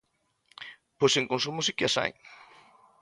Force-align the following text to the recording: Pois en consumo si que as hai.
Pois 0.99 1.13
en 1.19 1.29
consumo 1.31 1.59
si 1.65 1.71
que 1.77 1.85
as 1.89 1.95
hai. 2.01 2.11